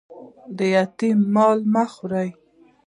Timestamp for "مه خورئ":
1.73-2.29